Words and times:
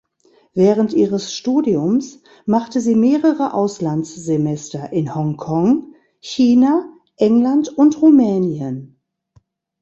Während 0.55 0.93
ihres 0.93 1.31
Studiums 1.31 2.23
machte 2.47 2.81
sie 2.81 2.95
mehrere 2.95 3.53
Auslandssemester 3.53 4.91
in 4.91 5.13
Hong 5.13 5.37
Kong, 5.37 5.93
China, 6.19 6.91
England 7.17 7.69
und 7.69 8.01
Rumänien. 8.01 8.99